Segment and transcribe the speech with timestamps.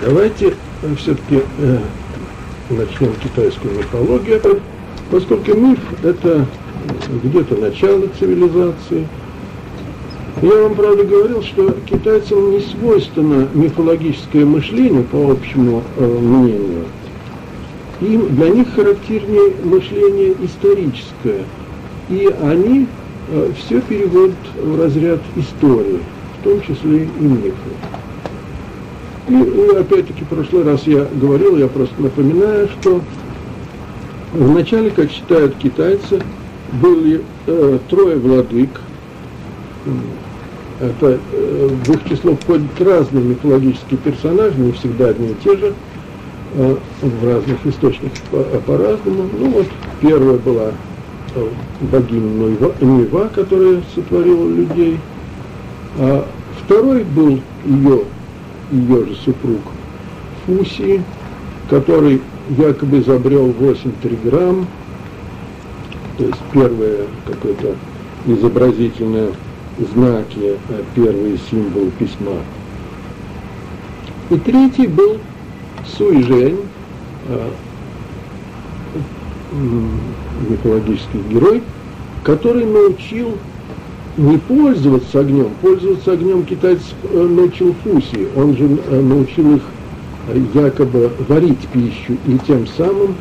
[0.00, 0.54] Давайте
[0.96, 1.78] все-таки э,
[2.70, 4.40] начнем китайскую мифологию,
[5.10, 6.46] поскольку миф– это
[7.24, 9.08] где-то начало цивилизации.
[10.40, 16.84] Я вам, правда, говорил, что китайцам не свойственно мифологическое мышление, по общему э, мнению.
[18.00, 21.44] Им, для них характернее мышление историческое.
[22.08, 22.86] И они
[23.30, 25.98] э, все переводят в разряд истории,
[26.38, 27.72] в том числе и мифы.
[29.28, 33.00] И, и опять-таки, в прошлый раз я говорил, я просто напоминаю, что
[34.32, 36.20] вначале, как считают китайцы,
[36.72, 38.70] были э, трое владык.
[40.80, 45.74] Это э, в их число входят разные мифологические персонажи, не всегда одни и те же,
[46.54, 49.28] э, в разных источниках по, по-разному.
[49.38, 49.66] Ну вот,
[50.00, 50.70] первая была
[51.34, 51.48] э,
[51.82, 54.98] богиня Нуева, которая сотворила людей.
[55.98, 56.26] А
[56.64, 58.04] второй был ее
[58.70, 59.60] ее же супруг
[60.46, 61.02] Фуси,
[61.68, 64.66] который якобы изобрел 8 триграмм,
[66.16, 67.74] то есть первые какое-то
[68.26, 69.30] изобразительные
[69.94, 72.40] знаки, а первые символы письма.
[74.30, 75.18] И третий был
[75.96, 76.60] Суйжень,
[77.28, 77.50] а,
[80.48, 81.62] мифологический герой,
[82.24, 83.38] который научил
[84.18, 85.50] не пользоваться огнем.
[85.62, 88.28] Пользоваться огнем китайцы э, научил Фуси.
[88.36, 89.62] Он же э, научил их
[90.28, 93.14] э, якобы варить пищу и тем самым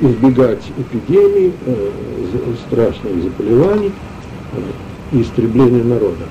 [0.00, 1.52] избегать эпидемий,
[2.66, 3.92] страшных заболеваний,
[5.12, 6.24] истребления народа.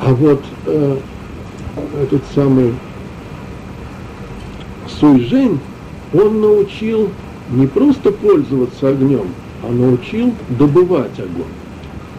[0.00, 0.42] А вот
[2.02, 2.74] этот самый
[4.98, 5.60] Суйжень,
[6.12, 7.10] он научил
[7.50, 9.28] не просто пользоваться огнем,
[9.62, 11.46] а научил добывать огонь.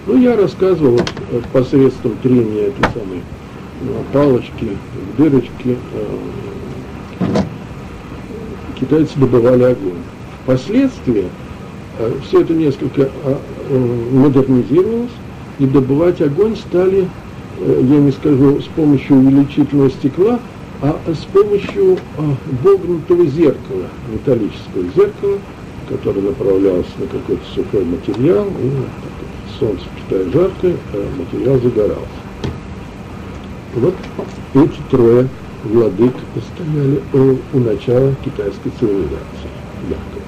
[0.07, 3.21] Ну, я рассказывал вот, э, посредством трения этой самой
[3.81, 4.69] ну, палочки,
[5.17, 7.37] дырочки, э,
[8.79, 9.99] китайцы добывали огонь.
[10.43, 11.25] Впоследствии
[11.99, 13.37] э, все это несколько а,
[14.13, 15.11] модернизировалось,
[15.59, 17.09] и добывать огонь стали,
[17.59, 20.39] я не скажу, с помощью увеличительного стекла,
[20.81, 21.97] а с помощью
[22.63, 25.39] вогнутого зеркала, металлического зеркала,
[25.89, 28.71] которое направлялось на какой-то сухой материал, и
[29.59, 32.05] солнце считая жарко, а материал загорался.
[33.75, 33.93] Вот
[34.53, 35.27] эти трое
[35.63, 36.13] владык
[36.55, 39.49] стояли у, у начала китайской цивилизации.
[39.89, 40.21] Якобы.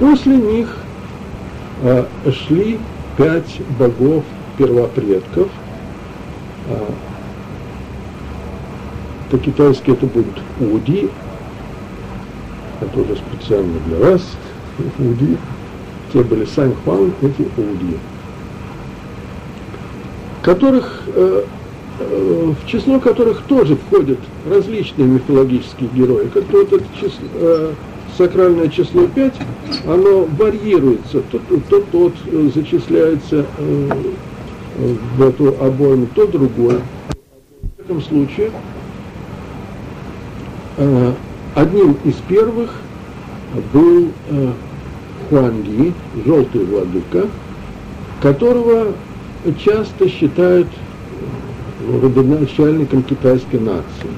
[0.00, 0.76] После них
[1.84, 2.78] а, шли
[3.16, 4.24] пять богов
[4.58, 5.48] первопредков.
[6.68, 6.92] А,
[9.30, 11.08] по-китайски это будет Уди.
[12.80, 14.22] Это уже специально для вас.
[14.98, 15.36] Уди
[16.12, 17.96] те были Сан Хуан, эти Уди,
[20.42, 21.44] которых, э,
[22.00, 24.18] э, в число которых тоже входят
[24.48, 27.72] различные мифологические герои, как вот это число, э,
[28.16, 29.34] сакральное число 5,
[29.86, 32.12] оно варьируется, то тот, тот
[32.54, 33.88] зачисляется э,
[35.16, 36.80] в эту обойму, то другое.
[37.76, 38.50] В этом случае
[40.76, 41.12] э,
[41.54, 42.70] одним из первых
[43.72, 44.52] был э,
[45.30, 45.94] Хуанги,
[46.26, 47.28] желтый владыка,
[48.20, 48.88] которого
[49.64, 50.66] часто считают
[51.86, 54.10] ну, родоначальником китайской нации.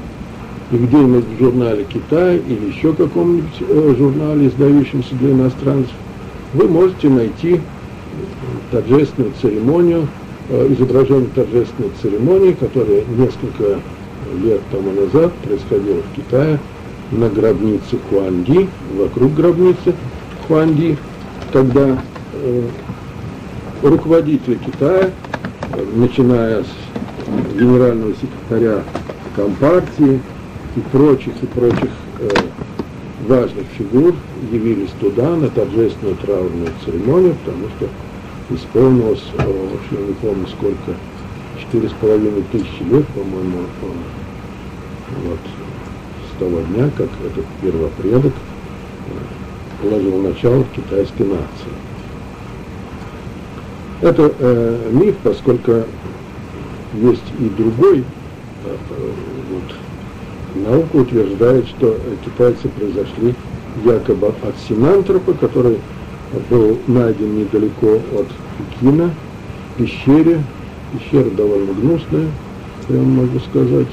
[0.72, 5.92] И где-нибудь в журнале «Китай» или еще каком-нибудь э, журнале, издающемся для иностранцев,
[6.54, 7.60] вы можете найти
[8.70, 10.08] торжественную церемонию,
[10.48, 13.80] э, изображение торжественной церемонии, которая несколько
[14.42, 16.58] лет тому назад происходила в Китае
[17.10, 19.94] на гробнице Хуанги, вокруг гробницы
[20.52, 20.98] Хуанди,
[21.50, 21.98] когда
[22.34, 22.68] э,
[23.82, 25.10] руководители Китая,
[25.94, 28.82] начиная с генерального секретаря
[29.34, 30.20] Компартии
[30.76, 32.28] и прочих и прочих э,
[33.26, 34.14] важных фигур
[34.50, 40.98] явились туда на торжественную траурную церемонию, потому что исполнилось, э, я не помню сколько,
[41.58, 43.86] четыре с половиной тысячи лет, по-моему, э,
[45.28, 45.38] вот,
[46.28, 48.34] с того дня, как этот первопредок
[49.82, 51.72] положил начало китайской нации.
[54.00, 55.72] Это э, миф, поскольку
[56.94, 58.76] есть и другой, э,
[59.50, 63.34] вот, наука утверждает, что китайцы произошли
[63.84, 65.78] якобы от Синантропа, который
[66.50, 68.26] был найден недалеко от
[68.58, 69.10] Пекина,
[69.74, 70.42] в пещере.
[70.92, 72.28] Пещера довольно гнусная,
[72.88, 73.86] я могу сказать.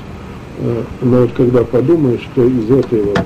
[0.60, 3.26] Э, но вот когда подумаешь, что из этой вот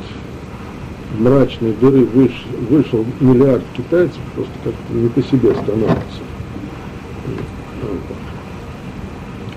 [1.13, 2.31] мрачной дыры выш,
[2.69, 6.21] вышел миллиард китайцев, просто как-то не по себе становится.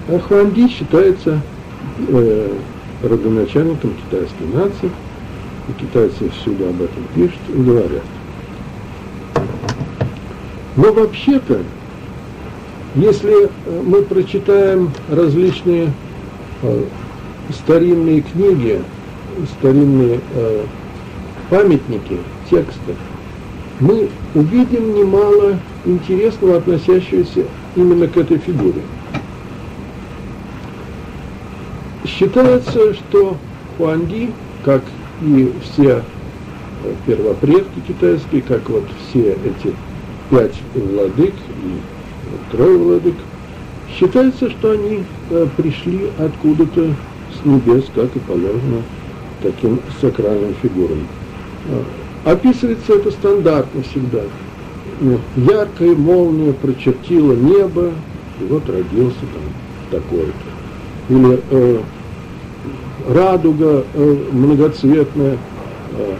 [0.08, 1.40] А Хуанди считается
[2.08, 2.52] э,
[3.02, 4.90] родоначальником китайской нации,
[5.68, 8.02] и китайцы всюду об этом пишут и говорят.
[10.76, 11.60] Но вообще-то,
[12.94, 15.90] если э, мы прочитаем различные
[16.62, 16.84] э,
[17.50, 18.82] старинные книги,
[19.58, 20.64] старинные э,
[21.50, 22.18] памятники,
[22.50, 22.94] тексты,
[23.80, 27.44] мы увидим немало интересного, относящегося
[27.74, 28.82] именно к этой фигуре.
[32.06, 33.36] Считается, что
[33.76, 34.30] Хуанди,
[34.64, 34.82] как
[35.22, 36.02] и все
[37.06, 39.74] первопредки китайские, как вот все эти
[40.30, 43.14] пять владык и трое владык,
[43.98, 46.94] считается, что они э, пришли откуда-то
[47.32, 48.82] с небес, как и положено
[49.42, 51.06] таким сакральным фигурам.
[51.68, 51.82] Э,
[52.32, 54.22] описывается это стандартно всегда.
[55.36, 57.92] Яркая молния прочертила небо,
[58.40, 60.32] и вот родился там такой-то.
[61.08, 61.80] Или э,
[63.08, 65.38] радуга э, многоцветная
[65.92, 66.14] э,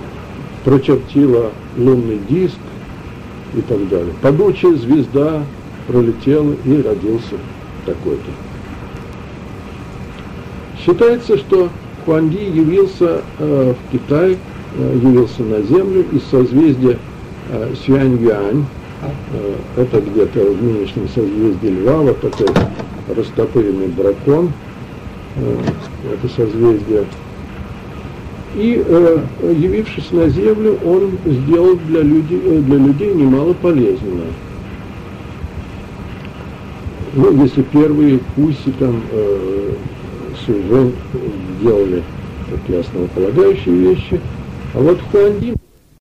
[0.65, 2.59] прочертила лунный диск
[3.55, 4.13] и так далее.
[4.21, 5.43] Падучая звезда
[5.87, 7.37] пролетела и родился
[7.85, 8.31] такой-то.
[10.85, 11.69] Считается, что
[12.05, 14.37] Хуанди явился э, в Китай, э,
[14.79, 16.99] явился на Землю из созвездия
[17.51, 18.65] э, Сюань-Юань.
[19.33, 22.49] Э, это где-то в нынешнем созвездии Льва, вот такой
[23.15, 24.53] растопыренный дракон–
[25.37, 25.59] Э,
[26.15, 27.05] это созвездие.
[28.55, 34.23] И э, явившись на Землю, он сделал для людей, э, для людей немало полезного.
[37.15, 39.73] Ну, если первые Пуси там э,
[40.47, 40.93] Сюжен
[41.61, 42.03] делали
[42.51, 44.21] такие основополагающие вещи,
[44.77, 45.57] а вот Хуандин